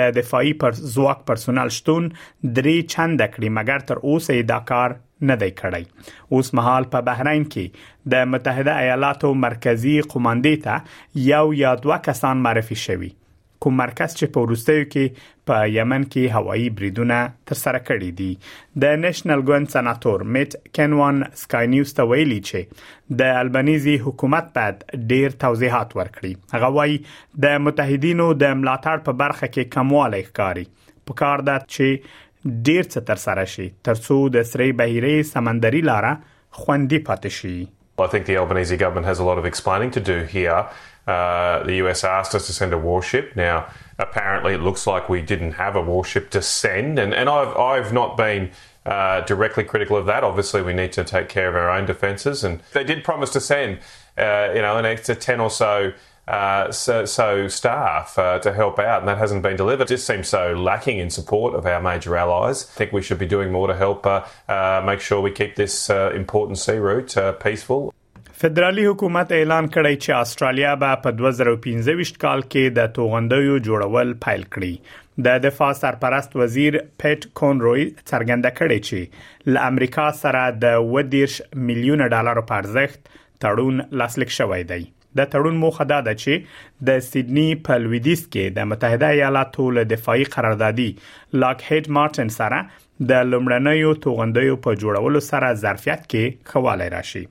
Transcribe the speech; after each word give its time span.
د 0.00 0.10
دفاعي 0.20 0.50
پر 0.64 0.74
ځواک 0.96 1.22
پرسونل 1.32 1.70
شتون 1.78 2.10
درې 2.14 2.96
چنده 2.96 3.30
کړی 3.36 3.56
مګر 3.60 3.88
تر 3.92 4.04
اوسه 4.08 4.40
دا 4.52 4.58
کار 4.72 4.98
نه 5.28 5.36
دی 5.42 5.50
کړی 5.62 6.34
اوس 6.36 6.50
مهال 6.58 6.86
په 6.96 7.06
بحرین 7.08 7.42
کې 7.52 8.10
د 8.14 8.28
متحده 8.34 8.76
ایالاتو 8.84 9.32
مرکزی 9.44 9.96
قوماندې 10.02 10.66
ته 10.66 11.24
یو 11.30 11.46
یا 11.62 11.72
دوه 11.86 11.98
کسان 12.06 12.44
معرفي 12.46 12.78
شوي 12.82 13.10
کوم 13.64 13.74
مرکز 13.80 14.12
چې 14.18 14.32
په 14.34 14.42
وروستیو 14.46 14.84
کې 14.84 15.26
په 15.48 15.64
یمن 15.72 16.04
کې 16.12 16.36
هوایی 16.38 16.70
بریدونه 16.78 17.18
ترسره 17.50 17.80
کړي 17.88 18.14
دي 18.20 18.84
د 18.84 18.94
نېشنل 19.02 19.42
ګوند 19.50 19.72
سناتور 19.74 20.24
میټ 20.36 20.72
کنوان 20.78 21.20
سکای 21.42 21.70
نیوز 21.74 21.92
ته 21.98 22.08
ویلي 22.12 22.38
چې 22.46 23.18
د 23.20 23.34
البنيزي 23.42 23.98
حکومت 24.06 24.48
بعد 24.60 24.86
ډیر 25.12 25.36
توضیحات 25.44 25.92
ورکړي 26.00 26.56
هغه 26.56 26.72
وایي 26.78 26.96
د 27.48 27.60
متحدینو 27.68 28.30
د 28.46 28.56
ملاتړ 28.62 29.06
په 29.10 29.20
برخه 29.24 29.52
کې 29.54 29.78
کموالی 29.78 30.24
ښکاری 30.24 30.68
په 31.10 31.20
کار 31.22 31.46
ده 31.50 31.60
چې 31.74 32.26
ډیر 32.66 32.82
څه 32.92 33.00
تر 33.08 33.16
سره 33.22 33.44
شي 33.54 33.66
ترڅو 33.84 34.28
د 34.28 34.42
سمندري 35.32 35.82
لارې 35.88 36.38
خوندې 36.52 36.98
پاتې 37.10 37.30
شي 37.38 37.68
I 38.04 38.06
think 38.12 38.24
the 38.28 38.36
Albanese 38.40 38.76
government 38.80 39.06
has 39.06 39.18
a 39.18 39.24
lot 39.24 39.38
of 39.40 39.46
explaining 39.48 39.90
to 39.96 40.00
do 40.00 40.14
here. 40.34 40.60
Uh, 41.14 41.62
the 41.70 41.74
US 41.80 42.02
asked 42.10 42.34
us 42.38 42.46
to 42.46 42.52
send 42.58 42.72
a 42.72 42.78
warship. 42.84 43.34
Now, 43.40 43.66
apparently, 44.04 44.54
it 44.58 44.62
looks 44.68 44.86
like 44.86 45.10
we 45.14 45.20
didn't 45.32 45.58
have 45.64 45.76
a 45.76 45.82
warship 45.88 46.30
to 46.36 46.40
send, 46.50 47.02
and, 47.04 47.12
and 47.12 47.28
I've, 47.32 47.52
I've 47.64 47.92
not 47.98 48.16
been 48.16 48.48
uh, 48.94 49.20
directly 49.32 49.64
critical 49.72 49.98
of 49.98 50.06
that. 50.12 50.24
Obviously, 50.32 50.62
we 50.62 50.72
need 50.78 50.94
to 50.96 51.04
take 51.12 51.28
care 51.34 51.48
of 51.52 51.56
our 51.62 51.68
own 51.76 51.84
defences, 51.92 52.42
and 52.42 52.62
they 52.78 52.84
did 52.92 53.04
promise 53.12 53.34
to 53.36 53.40
send, 53.50 53.80
uh, 53.96 54.48
you 54.58 54.62
know, 54.62 54.74
an 54.78 54.86
extra 54.94 55.14
10 55.14 55.46
or 55.48 55.50
so 55.62 55.72
uh, 56.30 56.70
so, 56.70 57.04
so, 57.04 57.48
staff 57.48 58.16
uh, 58.16 58.38
to 58.38 58.52
help 58.52 58.78
out, 58.78 59.00
and 59.00 59.08
that 59.08 59.18
hasn't 59.18 59.42
been 59.42 59.56
delivered. 59.56 59.84
It 59.90 59.94
just 59.98 60.06
seems 60.06 60.28
so 60.28 60.54
lacking 60.66 60.98
in 60.98 61.10
support 61.10 61.54
of 61.56 61.66
our 61.66 61.82
major 61.82 62.16
allies. 62.16 62.64
I 62.76 62.78
think 62.80 62.92
we 62.92 63.02
should 63.02 63.18
be 63.18 63.26
doing 63.26 63.50
more 63.50 63.66
to 63.66 63.74
help 63.80 64.06
uh, 64.06 64.20
uh 64.48 64.80
make 64.86 65.00
sure 65.00 65.20
we 65.26 65.32
keep 65.40 65.56
this 65.60 65.90
uh, 65.96 66.12
important 66.14 66.58
sea 66.64 66.78
route 66.86 67.16
uh, 67.16 67.32
peaceful. 67.46 67.92
فدرالي 68.42 68.86
حکومت 68.86 69.32
اعلان 69.32 69.66
کړی 69.68 69.96
چې 69.96 70.20
استرالیا 70.20 70.74
به 70.82 71.00
په 71.06 71.16
2025 71.20 72.12
کال 72.24 72.42
کې 72.44 72.78
د 72.78 72.86
توغندویو 72.98 73.58
جوړول 73.66 74.12
پیل 74.26 74.46
کړي 74.46 75.18
د 75.26 75.42
دفاع 75.48 75.68
سرپرست 75.80 76.36
وزیر 76.42 76.78
پټ 77.02 77.26
کونروي 77.40 77.84
څرګنده 77.96 78.54
کړې 78.60 78.86
چې 78.86 79.52
ل 79.56 79.60
امریکا 79.66 80.06
سره 80.22 80.46
د 80.66 80.88
20 81.18 81.36
میلیونه 81.72 82.08
ډالر 82.16 82.42
په 82.52 82.64
ارزښت 82.64 83.12
تړون 83.46 83.84
لاسلیک 84.02 84.34
شوی 84.38 84.62
دی 84.72 84.80
د 85.18 85.26
تړون 85.32 85.56
موخه 85.62 85.86
دا 85.92 85.96
ده 86.08 86.18
چې 86.22 86.88
د 86.90 87.02
سیدنی 87.08 87.46
په 87.68 87.78
لویدیس 87.84 88.22
کې 88.22 88.56
د 88.58 88.68
متحده 88.72 89.10
ایالاتو 89.16 89.66
له 89.78 89.88
دفاعي 89.92 90.26
قراردادي 90.36 90.88
لاک 91.44 91.64
هیډ 91.70 91.92
مارټن 91.98 92.32
سره 92.36 92.60
د 93.12 93.28
لمړنیو 93.32 93.94
توغندیو 94.06 94.58
په 94.66 94.80
جوړولو 94.84 95.24
سره 95.30 95.50
ظرفیت 95.64 96.06
کې 96.06 96.52
خواله 96.52 96.90
راشي 96.96 97.24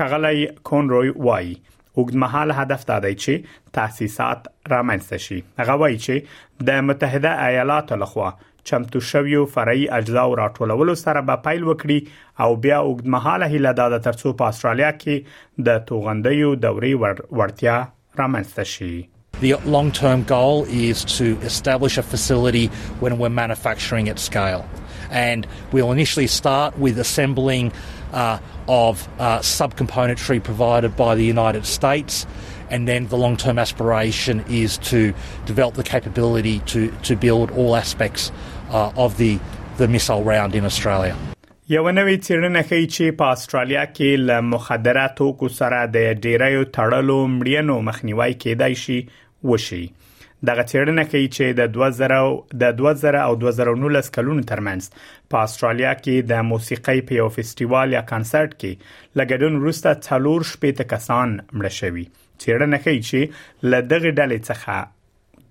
خغلی 0.00 0.44
کونروي 0.70 1.12
وایي 1.28 1.54
اوږدمحال 1.60 2.54
هدف 2.60 2.86
دا 2.90 3.00
دی 3.06 3.14
چې 3.22 3.56
تاسیسات 3.78 4.48
رامنځته 4.74 5.24
شي 5.28 5.40
هغه 5.62 5.80
وایي 5.84 5.98
چې 6.04 6.68
د 6.70 6.86
متحده 6.90 7.36
ایالاتو 7.48 7.98
لخوا 8.04 8.30
چمتو 8.64 9.00
شویو 9.12 9.44
فرعي 9.54 9.88
اجزاو 9.98 10.34
راټولولو 10.40 10.94
سره 11.04 11.22
به 11.30 11.36
پیل 11.46 11.62
وکړي 11.62 12.08
او 12.40 12.56
بیا 12.66 12.78
اوږدمهاله 12.86 13.46
هیله 13.52 13.72
د 13.80 13.96
ترڅو 14.08 14.32
په 14.42 14.52
استرالیا 14.54 14.90
کې 14.98 15.64
د 15.70 15.80
توغندیو 15.90 16.52
دوري 16.66 16.92
ورتیا 17.06 17.78
رامنځته 18.22 18.68
شي 18.74 18.92
The 19.42 19.56
long 19.74 19.88
term 19.98 20.20
goal 20.30 20.60
is 20.80 21.00
to 21.12 21.26
establish 21.50 21.94
a 22.02 22.02
facility 22.08 22.62
when 23.04 23.14
we're 23.22 23.32
manufacturing 23.38 24.10
at 24.12 24.20
scale. 24.24 24.64
And 25.22 25.48
we'll 25.76 25.90
initially 25.94 26.26
start 26.34 26.76
with 26.82 27.00
assembling 27.04 27.72
uh, 28.12 28.38
of 28.68 29.08
uh, 29.18 29.38
subcomponentry 29.38 30.42
provided 30.42 30.96
by 30.96 31.14
the 31.14 31.24
United 31.24 31.66
States. 31.66 32.26
And 32.70 32.88
then 32.88 33.08
the 33.08 33.16
long 33.16 33.36
term 33.36 33.58
aspiration 33.58 34.44
is 34.48 34.78
to 34.90 35.12
develop 35.44 35.74
the 35.74 35.82
capability 35.82 36.60
to, 36.66 36.90
to 37.02 37.16
build 37.16 37.50
all 37.50 37.76
aspects 37.76 38.30
uh, 38.70 38.92
of 38.96 39.16
the, 39.18 39.38
the 39.76 39.88
missile 39.88 40.22
round 40.24 40.54
in 40.54 40.64
Australia. 40.64 41.16
یو 41.68 41.84
نوې 41.98 42.16
څېړنه 42.26 42.62
ښیي 42.68 42.86
چې 42.94 43.16
په 43.18 43.26
استرالیا 43.36 43.82
کې 43.90 44.22
له 44.30 44.40
مخدره 44.46 45.04
توکو 45.20 45.48
سره 45.58 45.78
د 45.92 46.16
ډیرایو 46.24 46.64
تړلو 46.76 47.18
مړینو 47.36 47.76
مخنیوي 47.88 48.32
کېدای 48.44 48.74
شي 48.84 48.96
وشي 49.52 49.84
دغه 50.46 50.62
چیرنه 50.68 51.02
کوي 51.10 51.26
چې 51.34 51.52
د 51.58 51.68
2000 51.74 52.14
د 52.62 52.76
2000 52.78 53.18
او 53.24 53.34
2019 53.42 54.08
کلونو 54.16 54.42
ترمنځ 54.50 55.28
په 55.34 55.44
استرالیا 55.48 55.92
کې 55.98 56.30
د 56.32 56.48
موسیقۍ 56.52 57.04
په 57.10 57.18
یو 57.20 57.28
فېستیوال 57.36 57.94
یا 57.98 58.02
کنسرت 58.12 58.56
کې 58.56 59.22
لګډون 59.22 59.60
روسته 59.66 59.94
څلور 60.08 60.46
شپې 60.54 60.78
ته 60.82 60.90
کسان 60.94 61.36
مړ 61.44 61.78
شوي 61.78 62.04
چیرنه 62.46 62.82
کوي 62.88 63.00
چې 63.10 63.70
لدغه 63.74 64.12
ډلې 64.12 64.50
څخه 64.50 64.92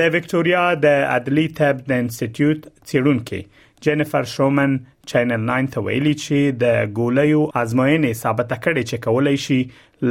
د 0.00 0.12
وکټوريا 0.14 0.64
د 0.86 1.04
عدلي 1.16 1.46
تب 1.60 1.82
د 1.90 1.92
انسټیټیوټ 2.04 2.60
څېړونکو 2.88 3.40
جنیفر 3.86 4.24
شومن 4.34 4.76
چینل 5.12 5.42
9 5.50 5.70
ته 5.74 5.84
ویلي 5.88 6.14
چې 6.22 6.56
د 6.62 6.80
ګولیو 7.00 7.42
ازموینې 7.62 8.20
ثابت 8.22 8.54
کړي 8.64 8.84
چې 8.90 9.04
کولای 9.08 9.36
شي 9.46 9.60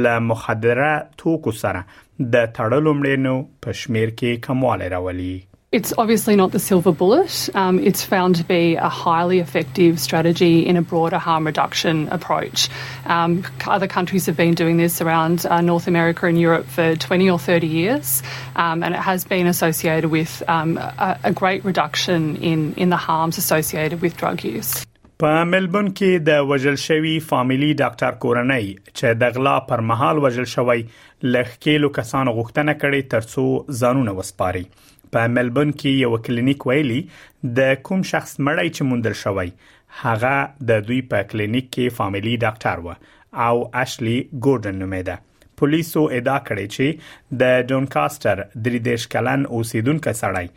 ل 0.06 0.30
مخدره 0.30 0.92
توکو 1.24 1.54
سره 1.64 1.84
د 2.36 2.48
تړلو 2.60 2.94
مړینو 3.02 3.36
په 3.66 3.78
شمیر 3.82 4.14
کې 4.18 4.42
کمواله 4.48 4.92
راولي 4.96 5.34
It's 5.72 5.92
obviously 5.98 6.36
not 6.36 6.52
the 6.52 6.60
silver 6.60 6.92
bullet. 6.92 7.50
Um, 7.56 7.80
it's 7.80 8.04
found 8.04 8.36
to 8.36 8.44
be 8.44 8.76
a 8.76 8.88
highly 8.88 9.40
effective 9.40 9.98
strategy 9.98 10.64
in 10.64 10.76
a 10.76 10.82
broader 10.82 11.18
harm 11.18 11.44
reduction 11.44 12.06
approach. 12.12 12.68
Um, 13.06 13.42
other 13.66 13.88
countries 13.88 14.26
have 14.26 14.36
been 14.36 14.54
doing 14.54 14.76
this 14.76 15.00
around 15.00 15.44
uh, 15.44 15.60
North 15.60 15.88
America 15.88 16.26
and 16.26 16.40
Europe 16.40 16.66
for 16.66 16.94
20 16.94 17.28
or 17.30 17.38
30 17.40 17.66
years, 17.66 18.22
um, 18.54 18.84
and 18.84 18.94
it 18.94 18.98
has 19.00 19.24
been 19.24 19.48
associated 19.48 20.08
with 20.08 20.40
um, 20.46 20.78
a, 20.78 21.18
a 21.24 21.32
great 21.32 21.64
reduction 21.64 22.36
in, 22.36 22.72
in 22.74 22.90
the 22.90 22.96
harms 22.96 23.36
associated 23.36 24.00
with 24.02 24.16
drug 24.16 24.44
use. 24.44 24.84
په 25.18 25.44
ملبون 25.50 25.86
کې 25.98 26.24
د 26.24 26.40
وژل 26.48 26.74
شوی 26.80 27.12
فاميلي 27.28 27.68
ډاکټر 27.80 28.16
کورنۍ 28.24 28.66
چې 28.78 29.14
د 29.20 29.36
غلا 29.36 29.54
پر 29.68 29.80
مهال 29.90 30.18
وژل 30.24 30.48
شوی 30.54 30.80
لخکېلو 30.80 31.88
کسانو 31.98 32.34
غوښتنه 32.40 32.74
کړې 32.80 33.08
ترڅو 33.14 33.46
ځانونه 33.78 34.14
وسپاري 34.18 34.62
په 35.16 35.28
ملبون 35.34 35.70
کې 35.80 35.90
یو 36.06 36.16
کلینیک 36.24 36.64
ویلي 36.70 36.96
د 37.58 37.68
کوم 37.88 38.02
شخص 38.10 38.32
مړی 38.48 38.72
چې 38.76 38.86
موندل 38.88 39.14
شوی 39.20 39.52
هغه 40.00 40.32
د 40.72 40.82
دوی 40.88 40.98
په 41.14 41.28
کلینیک 41.30 41.68
کې 41.76 41.94
فاميلي 42.00 42.34
ډاکټر 42.42 42.82
و 42.84 43.46
او 43.46 43.54
اشلی 43.84 44.16
ګورډن 44.20 44.82
نومیده 44.82 45.16
پولیسو 45.62 46.04
ادعا 46.20 46.36
کړې 46.50 46.78
چې 46.78 47.42
د 47.44 47.66
جون 47.70 47.88
کاستر 47.98 48.40
درې 48.40 48.88
دیش 48.92 49.08
کلن 49.16 49.48
اوسیدونکو 49.60 50.16
سړی 50.22 50.52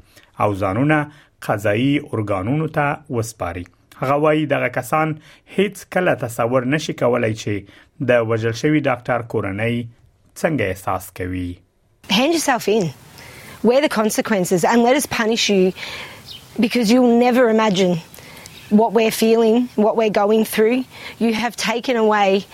او 0.46 0.50
ځانونه 0.64 1.00
قضایي 1.48 1.92
ارګانونو 2.00 2.68
ته 2.78 3.16
وسپاري 3.18 3.64
هغه 4.02 4.18
وایي 4.26 4.46
دغه 4.54 4.70
کسان 4.78 5.14
هیڅ 5.56 5.84
کله 5.96 6.16
تصور 6.24 6.68
نشي 6.76 6.96
کولای 7.04 7.34
چې 7.42 8.10
د 8.12 8.28
وژل 8.32 8.56
شوی 8.62 8.84
ډاکټر 8.90 9.28
کورنۍ 9.34 9.76
څنګه 9.88 10.62
احساس 10.76 11.10
کوي 11.20 11.50
Hand 12.12 12.34
yourself 12.34 12.64
in. 12.70 12.86
Wear 13.68 13.82
the 13.82 13.88
consequences 13.96 14.64
and 14.70 14.84
let 14.86 14.96
us 15.00 15.04
punish 15.12 15.44
you 15.50 15.66
because 16.58 16.90
you'll 16.90 17.18
never 17.18 17.48
imagine 17.48 17.98
what 18.70 18.92
we're 18.92 19.10
feeling, 19.10 19.68
what 19.76 19.96
we're 19.96 20.10
going 20.10 20.44
through. 20.44 20.84
You 21.18 21.34
have 21.34 21.56
taken 21.56 21.96
away 21.96 22.46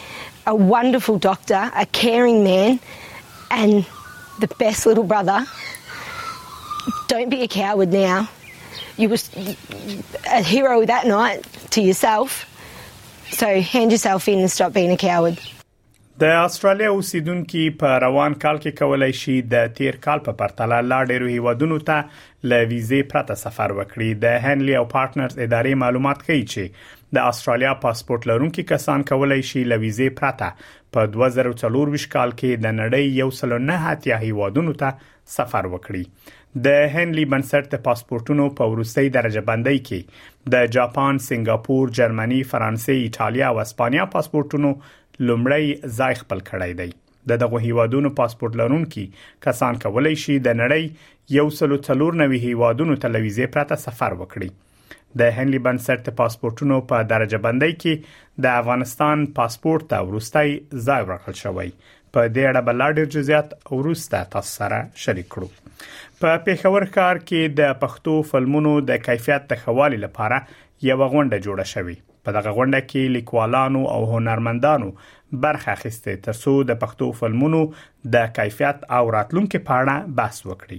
a 0.47 0.55
wonderful 0.55 1.19
doctor, 1.19 1.71
a 1.75 1.87
caring 1.87 2.43
man, 2.45 2.81
and 3.51 3.87
the 4.41 4.47
best 4.59 4.87
little 4.87 5.05
brother. 5.05 5.45
Don't 7.09 7.29
be 7.29 7.43
a 7.43 7.49
coward 7.49 7.93
now. 7.93 8.29
You 8.97 9.09
were 9.11 9.17
a 10.31 10.41
hero 10.43 10.85
that 10.85 11.07
night 11.07 11.45
to 11.71 11.81
yourself. 11.83 12.45
So 13.31 13.61
hand 13.61 13.93
yourself 13.93 14.27
in 14.29 14.39
and 14.39 14.51
stop 14.51 14.73
being 14.73 14.91
a 14.91 14.97
coward. 14.97 15.39
د 16.23 16.39
استرالیا 16.45 16.87
اوسیدونکو 16.93 17.59
په 17.81 17.99
روان 18.05 18.35
کال 18.45 18.57
کې 18.63 18.79
کولای 18.79 19.13
شي 19.19 19.35
د 19.51 19.69
تیر 19.81 19.99
کال 20.07 20.23
په 20.29 20.33
پرتله 20.41 20.79
لا 20.93 20.97
ډېر 21.11 21.27
هیوادونو 21.33 21.77
ته 21.91 22.49
ل 22.53 22.65
ویزه 22.73 22.99
پرته 23.13 23.37
سفر 23.43 23.75
وکړي 23.77 24.17
د 24.25 24.41
هنلی 24.47 24.75
او 24.81 24.81
پارټنرز 24.95 25.37
ادارې 25.45 25.81
معلومات 25.85 26.25
کوي 26.31 26.41
چې 26.55 27.19
د 27.19 27.29
استرالیا 27.35 27.75
پاسپورت 27.87 28.27
لرونکو 28.33 28.65
کسان 28.73 29.07
کولای 29.13 29.47
شي 29.53 29.63
ل 29.75 29.79
ویزه 29.85 30.09
پرته 30.23 30.51
په 30.97 31.13
2024 31.21 32.11
کال 32.17 32.37
کې 32.39 32.67
د 32.67 32.77
نړۍ 32.81 33.17
یو 33.23 33.31
سل 33.43 33.57
نه 33.71 33.79
هټیا 33.85 34.19
هیوادونو 34.27 34.77
ته 34.83 35.07
سفر 35.39 35.71
وکړي 35.77 36.37
د 36.69 36.79
هنلی 36.99 37.31
بنسټ 37.35 37.73
د 37.77 37.87
پاسپورتونو 37.91 38.49
په 38.61 38.73
ورستۍ 38.77 39.15
درجه 39.23 39.49
بندۍ 39.55 39.81
کې 39.91 40.47
د 40.57 40.71
جاپان، 40.79 41.25
سنگاپور، 41.33 41.97
جرمني، 42.01 42.43
فرانسې، 42.55 43.05
ایتالیا 43.09 43.55
او 43.57 43.67
اسپانیا 43.69 44.07
پاسپورتونو 44.15 44.79
لومړی 45.27 45.65
ځای 46.01 46.15
خپل 46.23 46.41
کړی 46.49 46.75
دی 46.81 46.91
د 47.31 47.41
دغه 47.43 47.61
هیوادونو 47.65 48.11
پاسپورت 48.21 48.57
لرونکي 48.61 49.03
کسان 49.47 49.79
کولای 49.85 50.15
شي 50.25 50.37
د 50.49 50.57
نړۍ 50.61 51.37
یو 51.39 51.47
سلو 51.61 51.79
څلور 51.89 52.19
نوي 52.23 52.39
هیوادونو 52.47 52.97
تلویزیون 53.05 53.53
پرته 53.57 53.81
سفر 53.85 54.15
وکړي 54.21 54.51
د 55.23 55.35
هنلي 55.39 55.61
بنسټ 55.69 56.13
پاسپورتونو 56.23 56.79
په 56.81 56.89
پا 56.95 57.01
درجه 57.13 57.43
بندۍ 57.47 57.77
کې 57.85 58.43
د 58.47 58.59
افغانستان 58.63 59.27
پاسپورت 59.41 59.95
او 60.01 60.03
روستای 60.17 60.55
ځای 60.89 61.09
ورکړل 61.11 61.41
شوی 61.45 61.71
په 62.17 62.29
دې 62.35 62.51
اړه 62.51 62.65
بل 62.71 62.85
ډېر 62.85 63.15
جزئیات 63.17 63.57
ورسته 63.79 64.31
تاسو 64.37 64.55
سره 64.63 64.81
شریک 65.07 65.31
کړو 65.37 66.21
په 66.25 66.43
پیښور 66.51 66.91
ښار 66.95 67.25
کې 67.25 67.57
د 67.63 67.79
پښتو 67.87 68.17
فلمونو 68.35 68.77
د 68.93 69.05
کیفیت 69.09 69.49
د 69.55 69.65
خوالي 69.67 70.03
لپاره 70.07 70.43
یو 70.89 71.03
غونډه 71.03 71.47
جوړه 71.47 71.73
شوې 71.75 72.03
په 72.27 72.35
دغه 72.37 72.53
غونډه 72.57 72.81
کې 72.89 73.15
لیکوالانو 73.17 73.83
او 73.95 74.01
هنرمندانو 74.15 74.89
برخه 75.45 75.71
اخیستې 75.77 76.25
ترڅو 76.27 76.55
د 76.71 76.79
پښتو 76.85 77.09
فلمونو 77.21 77.61
د 78.17 78.33
کیفیت 78.41 78.85
او 78.99 79.11
راتلونکو 79.17 79.61
په 79.71 79.79
اړه 79.83 80.19
بحث 80.21 80.41
وکړي 80.49 80.79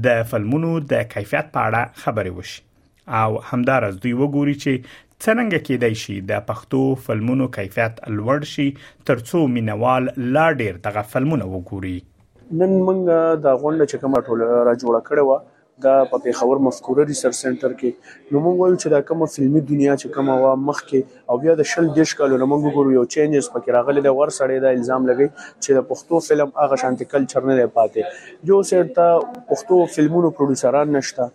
د 0.09 0.25
فلمونو 0.33 0.73
د 0.95 1.05
کیفیت 1.17 1.53
په 1.59 1.69
اړه 1.69 2.07
خبرې 2.07 2.41
وشي 2.41 2.67
او 3.21 3.29
همدارس 3.53 3.95
دوی 4.01 4.11
وګوري 4.17 4.57
چې 4.63 4.97
څنګه 5.27 5.65
کېدای 5.69 6.01
شي 6.03 6.17
د 6.33 6.43
پښتو 6.51 6.83
فلمونو 7.07 7.47
کیفیت 7.59 8.05
لوړ 8.19 8.51
شي 8.55 8.69
ترڅو 9.13 9.47
مینوال 9.55 10.13
لا 10.39 10.47
ډیر 10.63 10.79
دغه 10.89 11.07
فلمونه 11.15 11.49
وګوري 11.55 11.99
نن 12.53 12.75
موږ 12.83 13.05
د 13.47 13.63
غونډه 13.63 13.87
چې 13.91 14.01
کومه 14.03 14.21
ټوله 14.27 14.67
را 14.69 14.75
جوړه 14.83 15.01
کړې 15.07 15.25
و 15.29 15.57
دا 15.85 15.93
په 16.13 16.19
پیښور 16.27 16.61
مفکوره 16.67 17.05
ریسرچ 17.09 17.37
سنټر 17.41 17.75
کې 17.81 18.31
نو 18.33 18.41
موږ 18.45 18.57
وایو 18.61 18.77
چې 18.83 18.93
دا 18.95 19.01
کومه 19.11 19.27
فلمي 19.35 19.61
دنیا 19.73 19.97
چې 20.01 20.15
کومه 20.17 20.37
وا 20.45 20.55
مخکې 20.71 21.29
او 21.33 21.37
بیا 21.45 21.55
د 21.61 21.69
شل 21.73 21.91
دیش 21.99 22.15
کالو 22.21 22.39
نه 22.43 22.49
موږ 22.53 22.73
ګورو 22.79 22.95
یو 22.97 23.05
چینجز 23.17 23.51
پکې 23.57 23.77
راغلي 23.77 24.05
دا 24.07 24.15
ور 24.21 24.33
سړی 24.39 24.65
دا 24.65 24.73
الزام 24.79 25.07
لګی 25.11 25.29
چې 25.37 25.81
د 25.81 25.87
پښتو 25.93 26.25
فلم 26.29 26.53
هغه 26.63 26.81
شانتي 26.85 27.09
کلچر 27.13 27.47
نه 27.51 27.69
پاتې 27.79 28.45
یو 28.53 28.63
سیټ 28.71 28.99
ته 29.01 29.23
پښتو 29.53 29.95
فلمونو 29.97 30.35
پروډوسران 30.41 30.95
نشته 30.99 31.31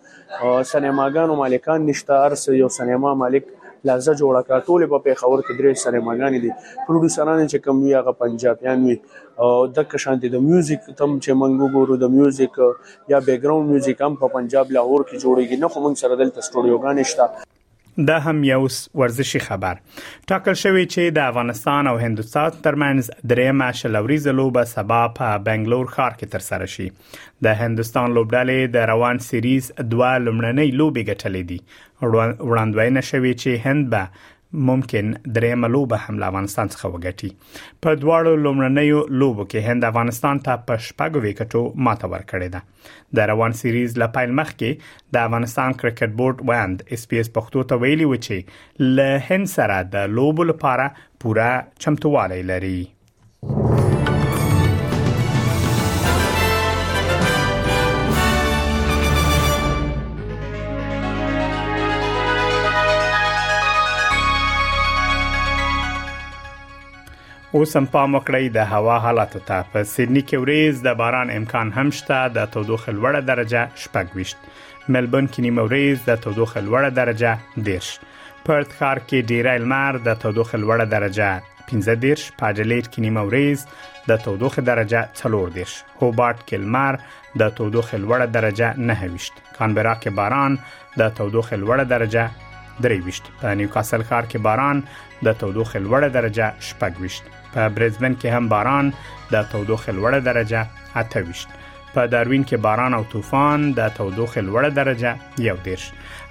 سینماګانو 0.72 1.42
مالکان 1.44 1.88
نشته 1.92 2.22
ارس 2.30 2.48
یو 2.62 2.72
سینما 2.80 3.14
مالک 3.24 3.52
لازه 3.88 4.12
جوړه 4.22 4.40
کړه 4.46 4.58
ټول 4.66 4.80
په 4.92 4.98
پیښور 5.06 5.38
کې 5.46 5.52
درې 5.58 5.70
سینماګانې 5.84 6.38
دي 6.44 6.50
پروډوسران 6.86 7.38
چې 7.52 7.58
کم 7.64 7.76
وی 7.82 7.92
هغه 8.00 8.12
پنجابیان 8.22 8.78
وي 8.86 8.96
او 9.42 9.50
د 9.76 9.88
کشانتي 9.92 10.28
د 10.34 10.44
میوزیک 10.48 10.82
تم 11.00 11.10
چې 11.24 11.30
منګو 11.40 11.66
ګورو 11.76 11.94
د 12.02 12.14
میوزیک 12.18 12.54
یا 13.14 13.18
بیک 13.26 13.38
گراوند 13.44 13.68
میوزیک 13.72 13.98
هم 14.06 14.12
په 14.22 14.26
پنجاب 14.36 14.66
لاهور 14.76 15.02
کې 15.08 15.16
جوړیږي 15.24 15.56
نه 15.62 15.68
خو 15.72 15.78
موږ 15.84 15.94
سره 16.04 16.14
دلته 16.22 16.38
سټوډیوګانې 16.46 17.04
شته 17.12 17.24
دا 18.06 18.20
هم 18.20 18.44
یو 18.44 18.68
ورزشي 18.94 19.38
خبر 19.40 19.74
ټاکل 20.28 20.54
شوی 20.62 20.86
چې 20.86 21.14
د 21.16 21.18
افغانستان 21.32 21.86
او 21.90 21.94
هندستان 21.98 22.50
ترمنځ 22.62 23.10
درېم 23.32 23.62
شلوريز 23.80 24.26
لوبه 24.38 24.64
سبا 24.70 25.00
په 25.18 25.38
بنگلور 25.48 25.92
ښار 25.92 26.16
کې 26.20 26.32
ترسره 26.34 26.66
شي 26.74 26.88
د 27.48 27.54
هندستان 27.60 28.16
لوبډلې 28.16 28.74
د 28.76 28.88
روان 28.92 29.22
سیریز 29.28 29.70
دوه 29.94 30.10
لومړنۍ 30.26 30.78
لوبې 30.80 31.08
ګټلې 31.10 31.44
دي 31.50 31.60
وړاندوینه 32.52 33.06
شوې 33.12 33.34
چې 33.42 33.56
هند 33.68 33.90
به 33.96 34.02
ممکن 34.54 35.10
درېمه 35.34 35.68
لوبه 35.68 35.96
هم 35.96 36.18
له 36.18 36.26
افغانستان 36.28 36.68
څخه 36.74 36.88
وګټي 36.94 37.28
په 37.86 37.94
دواړو 38.02 38.34
لومړنیو 38.44 39.00
لوبو 39.22 39.44
کې 39.50 39.66
هند 39.70 39.84
افغانستان 39.90 40.42
ته 40.48 40.64
په 40.70 40.78
شپږو 40.88 41.22
وکټو 41.26 41.62
ماته 41.88 42.12
ورکړې 42.12 42.48
ده 42.54 43.20
د 43.20 43.28
روان 43.32 43.58
سیریز 43.60 43.98
له 44.02 44.08
پایل 44.16 44.34
مخکې 44.40 45.12
د 45.18 45.28
افغانستان 45.28 45.72
کرکټ 45.82 46.16
بورډ 46.22 46.46
واند 46.52 46.86
اس 46.98 47.08
پی 47.12 47.20
اس 47.24 47.30
پښتو 47.38 47.66
ته 47.72 47.82
ویلي 47.84 48.08
و 48.12 48.16
چې 48.16 48.90
له 48.96 49.20
هند 49.30 49.52
سره 49.58 49.80
د 49.96 50.10
لوبو 50.20 50.48
لپاره 50.54 50.90
پوره 51.24 51.50
چمتووالی 51.84 52.42
لري 52.52 52.78
اوس 67.54 67.72
هم 67.76 67.86
پام 67.92 68.14
وکړئ 68.16 68.46
د 68.54 68.70
هوا 68.74 68.94
حالات 69.02 69.34
ته 69.48 69.64
په 69.72 69.86
سیدنی 69.88 70.20
کې 70.28 70.38
وريز 70.44 70.78
د 70.86 70.94
باران 71.00 71.28
امکان 71.34 71.68
هم 71.74 71.90
شته 71.98 72.16
د 72.38 72.46
تودوخه 72.54 72.94
لوړه 72.94 73.20
درجه 73.28 73.60
شپږ 73.82 74.16
وشت 74.20 74.48
ملبون 74.96 75.28
کې 75.28 75.44
نیمه 75.46 75.64
وريز 75.68 76.00
د 76.08 76.18
تودوخه 76.24 76.62
لوړه 76.68 76.90
درجه 76.96 77.62
دیرش 77.68 77.90
پرت 78.48 78.72
ښار 78.78 79.00
کې 79.04 79.28
ډیره 79.30 79.52
لمر 79.66 79.98
د 80.08 80.16
تودوخه 80.24 80.60
لوړه 80.64 80.86
درجه 80.94 81.28
15 81.68 82.00
دیرش 82.06 82.24
پاجلیټ 82.40 82.88
کې 82.88 82.98
نیمه 83.06 83.24
وريز 83.28 83.62
د 84.10 84.18
تودوخه 84.26 84.66
درجه 84.70 85.04
4 85.22 85.54
دیرش 85.60 85.76
هوبارت 86.02 86.42
کې 86.42 86.64
لمر 86.64 87.00
د 87.44 87.54
تودوخه 87.60 88.02
لوړه 88.06 88.26
درجه 88.38 88.72
9 88.90 89.12
وشت 89.14 89.38
کانبرا 89.60 89.94
کې 90.02 90.18
باران 90.22 90.58
د 91.04 91.16
تودوخه 91.22 91.62
لوړه 91.62 91.86
درجه 91.94 92.82
3 92.92 93.02
وشت 93.08 93.32
په 93.46 93.56
نیوکاسل 93.64 94.08
ښار 94.12 94.30
کې 94.32 94.48
باران 94.50 94.84
د 95.30 95.40
تودوخه 95.44 95.86
لوړه 95.88 96.14
درجه 96.18 96.52
8 96.74 97.00
وشت 97.06 97.34
په 97.54 97.68
برزبن 97.74 98.14
کې 98.20 98.28
هم 98.36 98.48
باران 98.54 98.92
د 99.34 99.46
تودوخه 99.52 99.90
لوړه 99.98 100.20
درجه 100.28 100.60
28 101.02 101.58
په 101.96 102.10
داروین 102.12 102.44
کې 102.48 102.62
باران 102.66 102.96
او 102.98 103.02
طوفان 103.14 103.66
د 103.78 103.92
تودوخه 103.98 104.40
لوړه 104.48 104.70
درجه 104.78 105.44
یو 105.48 105.56
دیش 105.66 105.84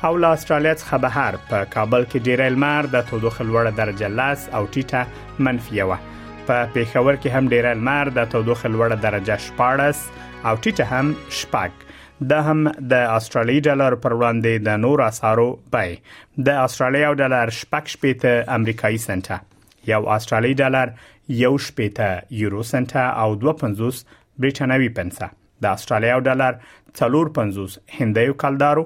او 0.08 0.14
له 0.24 0.40
استرالیا 0.40 0.74
څخه 0.82 1.04
بهر 1.08 1.38
په 1.52 1.70
کابل 1.76 2.08
کې 2.10 2.28
ډیر 2.30 2.46
المار 2.54 2.92
د 2.96 3.06
تودوخه 3.12 3.48
لوړه 3.52 3.80
درجه 3.82 4.10
لاس 4.20 4.48
او 4.60 4.64
ټیټه 4.76 5.48
منفي 5.48 5.80
یو 5.82 5.90
په 5.94 6.68
پیښور 6.76 7.16
کې 7.22 7.30
هم 7.38 7.52
ډیر 7.56 7.70
المار 7.74 8.14
د 8.20 8.30
تودوخه 8.36 8.74
لوړه 8.76 9.04
درجه 9.08 9.40
شپارس 9.48 10.04
او 10.18 10.54
ټیټه 10.64 10.92
هم 10.92 11.16
شپږ 11.40 11.92
د 12.32 12.44
هم 12.48 12.68
د 12.92 13.00
استرالی 13.14 13.56
ډالر 13.68 13.94
پر 14.04 14.14
وړاندې 14.20 14.68
د 14.68 14.78
نور 14.84 15.02
اسارو 15.06 15.48
پای 15.76 15.96
د 16.50 16.62
استرالیا 16.66 17.10
ډالر 17.22 17.54
شپږ 17.62 17.96
شپې 17.96 18.22
ته 18.26 18.54
امریکایي 18.60 19.02
سنټه 19.06 19.92
یو 19.92 20.02
استرالی 20.18 20.54
ډالر 20.64 20.92
یو 21.30 21.58
شپېته 21.66 22.24
یورو 22.38 22.64
سنت 22.70 22.96
او 22.98 23.36
250 23.36 24.02
برېټانوي 24.42 24.90
پنسه 24.98 25.30
د 25.66 25.76
استرالیا 25.80 26.18
ډالر 26.30 26.58
450 27.02 27.78
هندیو 28.00 28.34
کلدارو 28.46 28.84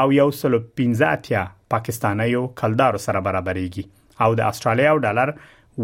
او 0.00 0.04
یو 0.20 0.28
سل 0.40 0.58
15 0.84 1.10
اتیا 1.18 1.44
پاکستانیو 1.76 2.46
کلدارو 2.64 3.02
سره 3.08 3.24
برابرېږي 3.28 3.84
او 4.26 4.30
د 4.42 4.52
استرالیا 4.54 4.94
ډالر 5.06 5.34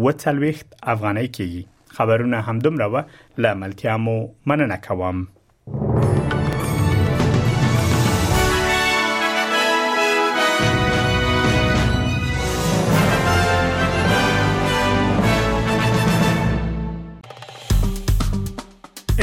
وڅلويخت 0.05 0.79
افغانۍ 0.97 1.31
کېږي 1.39 1.63
خبرونه 1.97 2.41
همدومره 2.47 2.87
و 2.93 3.05
لاملتیا 3.45 3.97
مو 4.05 4.17
مننه 4.51 4.77
کوم 4.89 5.25